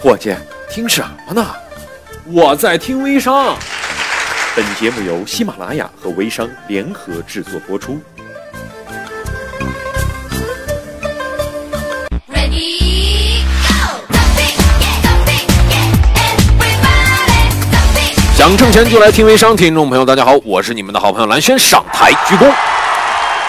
[0.00, 0.32] 伙计，
[0.70, 1.44] 听什么呢？
[2.26, 3.56] 我在听微商。
[4.54, 8.00] 本节目由喜马拉雅和微商联合制作播出。
[18.36, 22.48] 想挣钱就来听微商，听众朋友大家好，我是你们的好朋友蓝轩，上台鞠躬。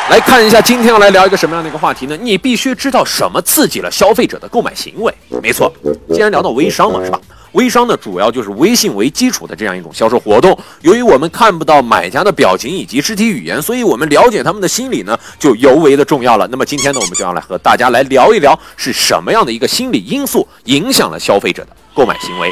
[0.09, 2.17] 来看一下，今天要来聊一个什么样的一个话题呢？
[2.19, 5.13] 你必须知道什么刺激了消费者的购买行为。
[5.43, 5.71] 没错，
[6.11, 7.21] 既然聊到微商嘛，是吧？
[7.51, 10.57] 微商呢，主要就是微信为基础的这样一种销售活动。
[10.81, 16.47] 由于我们看不到买家的表情以及肢体语言，所以我们了解他们的心理呢，就尤为的重要了。
[16.47, 22.49] 那么今天呢，我们就要来和大家来聊一聊，是什么样的一个心理因素影响了消费者的购买行为。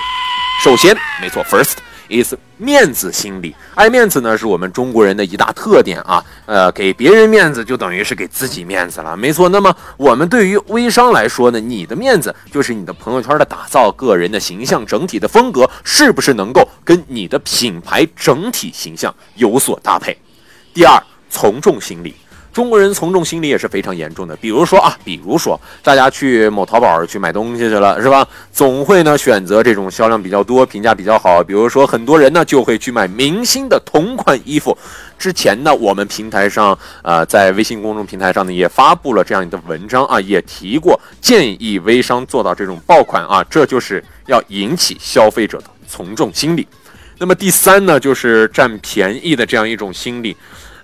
[0.63, 1.73] 首先，没错，first
[2.09, 3.55] is 面子心理。
[3.75, 6.23] 爱面子呢，是我们中国人的一大特点啊。
[6.45, 9.49] 呃，给别人面子就等于是给自己面子了，没错。
[9.49, 20.17] 那么我们对于微商来说呢，你的面子就是你的朋友圈的打造、个人的形象、整体的风格，是不是能够跟你的品牌整体形象有所搭配？
[20.73, 22.15] 第二，从众心理。
[22.58, 24.36] 中国人从众心理也是非常严重的。
[24.38, 28.27] 比如说啊，比如说大家去某淘宝去买东西去了，是吧？
[28.52, 31.44] 总会呢选择这种销量比较多、评价比较好。
[31.44, 34.76] 比如说很多人呢就会去买明星的同款衣服。
[35.20, 46.68] 之前呢，我们平台上呃，在微信公众平台上呢也发布了这样的文章啊，也提过建议微商做到这种爆款啊，这就是要引起消费者的从众心理。
[47.20, 50.35] 那么第三呢，就是占便宜的这样一种心理。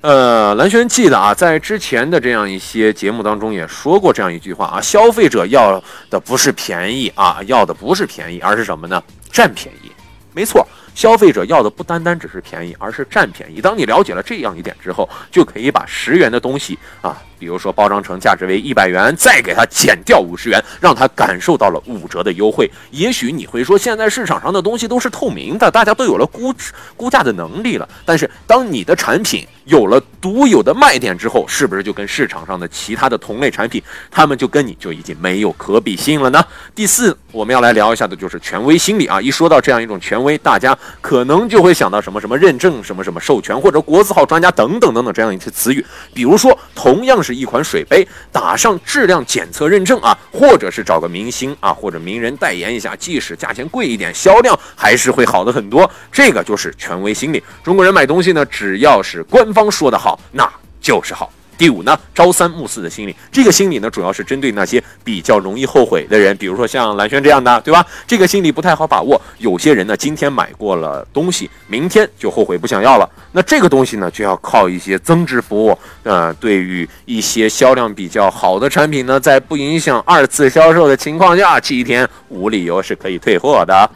[0.04, 9.02] 呃，蓝轩记得啊，在之前的这样一些节目当中也说过这样一句话啊，消费者要的不是便宜啊，要的不是便宜，而是什么呢？
[9.32, 9.90] 占便宜。
[10.34, 13.62] 没错，消费者要的不单单只是便宜，而是占便宜。
[13.62, 22.70] 当你了解了这样一点之后，就可以把十元的东西啊，比如说包装成价值为一百元，再给它减掉五十元，让他感受到了五折的优惠。
[22.92, 27.88] 也许你会说，现在市场上的东西都是透明的，大家都有了估值估价的能力了。
[28.06, 36.44] 但是，当你的产品有了独有的卖点之后，是不是就跟市场上的其他的同类产品，他们就跟你就已经没有可比性了呢？
[36.76, 39.22] 第四，我们要来聊一下的就是权威心理啊。
[39.22, 45.86] 一说到这样一种权威，大家可能就会想到什么什么认证、什么什么授权或者国字号专家等等等等这样一些词语。
[46.14, 55.90] 比如说，同样是一款水杯，打上质量检测认证啊，或者是找个明星啊或者名人代言一下，即使价钱贵一点，销量还是会好的很多。
[56.12, 57.44] 这个就是权威心理。
[57.64, 60.52] 中国人买东西呢，只要是官方说的好，那
[60.82, 61.32] 就是好。
[61.58, 67.86] 第五呢，朝三暮四的心理，这个心理呢，主要是针对那些比较容易后悔的人，比如说像蓝轩这样的，对吧？
[68.08, 69.22] 这个心理不太好把握。
[69.38, 73.10] 有些人呢，今天买过了东西，明天就后悔不想要了。
[73.32, 75.78] 那这个东西呢，就要靠一些增值服务。
[76.04, 83.90] 呃，对于一些销量比较好的产品呢，在不影响二次销售的情况下，七天无理由是可以退货的。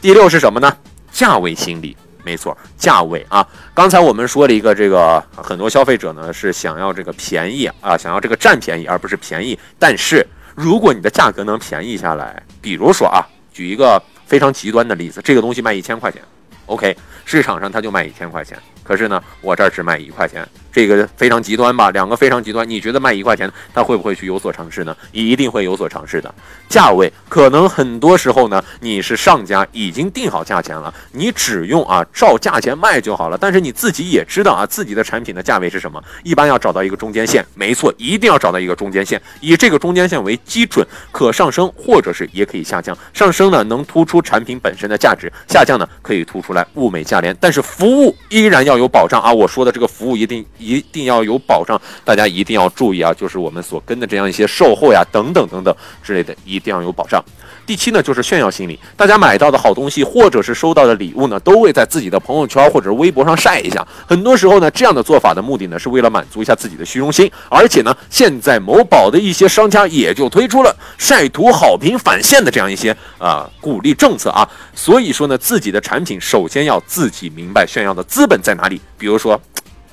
[0.00, 0.76] 第六是什么呢？
[1.12, 1.96] 价位心理。
[2.24, 3.46] 没错，价位啊！
[3.74, 9.58] 刚才我们说了一个，这个很多消费者呢是想要这个便宜啊，想要这个占便宜，而不是便宜。
[9.78, 13.20] 但是如果你的价格能便宜下来，比如说啊，
[13.52, 16.22] 举一个非常极端的例子，这个东西卖一千块钱
[16.66, 21.90] ，OK，市场上它就卖一千块钱，可是呢，我这儿只卖一块钱，这个非常极端吧？
[21.90, 24.96] 两个非常极端，你觉得卖一块钱，他会不会去有所尝试呢？
[25.12, 26.32] 一定会有所尝试的。
[26.68, 33.36] 价位可能很多时候呢，你是上家已经定好价钱了，你只用啊照价钱卖就好了。
[33.38, 37.44] 但是你自己也知道啊，自己的产品的价位是什么，一般要找到一个中间线。
[37.54, 42.96] 没错，一定要找到一个中间线，以这个中间线为基准，可上升或者是也可以下降。
[43.12, 47.36] 上升呢能突出产品本身的价值，下降呢可以突出来物美价廉。
[47.40, 49.32] 但是服务依然要有保障啊！
[49.32, 53.12] 我说的这个服务一定一定要有保障，大家一定要注意啊！
[53.14, 57.22] 就是我们所跟的这样一些售后呀等等等等之类的，一定要有保障。
[57.64, 58.76] 第七呢，就是炫耀心理。
[58.96, 63.86] 大家买到的好东西或者是收到的礼物呢，都会在自己的朋友圈或者微博上晒一下。
[64.04, 67.30] 很多时候呢，这样的做法的目的呢，是为了满足一下自己的虚荣心。
[67.48, 74.48] 而且呢，现在某宝的一些商家也就推出了晒图好评返现的这样一些啊、鼓励政策啊。
[74.74, 78.80] 所以说呢，自己的产品首首先要自己明白炫耀的资本在哪里。
[78.98, 79.40] 比如说，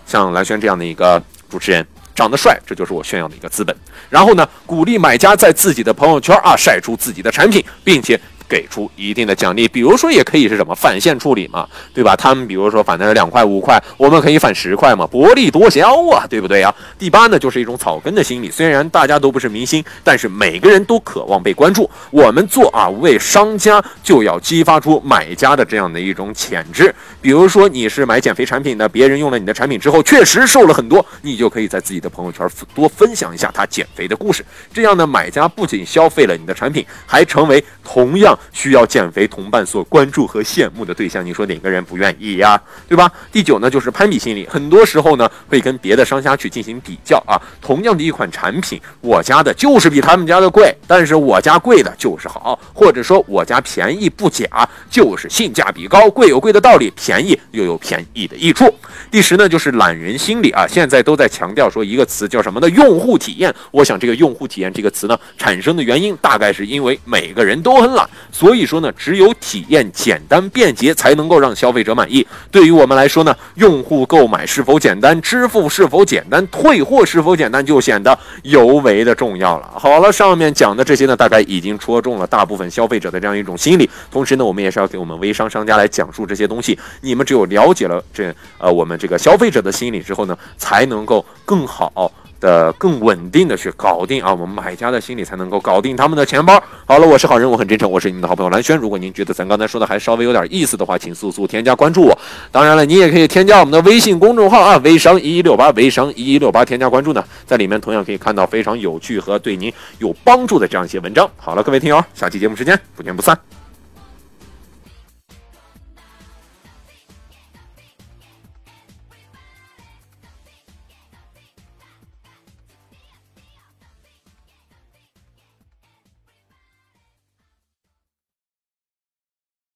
[0.07, 1.85] 像蓝轩这样的一个主持人。
[2.15, 3.73] 长得帅，这就是我炫耀的一个资本。
[4.09, 8.19] 然后呢，鼓励买家在自己的朋友圈啊晒出自己的产品，并且
[8.49, 12.15] 给出一定的奖励，比如说也可以是什么返现处理嘛，对吧？
[12.15, 16.73] 他们比如说返的是两块五块，我们可以返十块嘛，薄利多销啊，对不对啊？
[16.97, 21.87] 第八呢，就是一种草根的心理，虽然大家都不是明星，但是每个人都渴望被关注。
[22.09, 26.93] 我们做啊，为商家就要激发出买家的这样的一种潜质。
[27.21, 34.43] 比如说你是买减肥产品的，别人用了你的产品之后确实瘦了很多，你就可以在自己的朋友圈多分享一下他减肥的故事。
[34.73, 42.61] 这样呢，买家不仅消费了你的产品，还成为同样需要减肥同伴所关注和羡慕的对象，你说哪个人不愿意呀？
[42.87, 43.11] 对吧？
[43.31, 47.39] 第九呢，就是攀比心理，很多时候呢会跟别的商家去进行比较啊。
[47.61, 54.45] 同样的一款产品，我家的就是比他们家的贵，但是我家贵的就是好，或者说我家便宜不假，
[54.89, 58.73] 就是性价比高，贵有贵的道理，便宜又有便宜的益处。
[59.11, 62.69] 第十呢，就是懒人心理啊，现在都在强调说一个词叫什么呢？
[62.69, 63.53] 用户体验。
[63.71, 72.25] 我想这个用户体验这个词呢，产生的原因大概是因为每个人都很懒，所以说呢，只有体验简单便捷，才能够让消费者满意。
[72.51, 79.71] 对于我们来说呢，用户购买是否简单，支付是否简单，退货是否简单，就显得尤为的重要了。
[79.75, 83.89] 好了，上面讲的这些呢，大概已经戳中了大部分消费者的这样一种心理。
[84.11, 86.77] 同时呢，我们也是要给我们微商商家来讲述这些东西。
[87.01, 92.11] 你们只有了解了这呃我们这个消费者的心理之后呢，才能够更好。
[92.39, 96.61] 的更稳定的去搞定啊，我们买家的心理才能够搞定他们的钱包。
[96.85, 98.77] 好了，我是好人，我很真诚，我是你们的好朋友蓝轩。
[98.77, 102.17] 如果您觉得咱刚才说的还稍微有点意思的话，请速速添加关注我。
[102.51, 111.29] 当然了，你也可以添加我们的微信公众号啊，微商一一六八，微商一一六八，添加关注呢，在里面同样可以看到非常有趣和对您有帮助的这样一些文章。
[111.37, 113.37] 好了，各位听友，下期节目时间不见不散。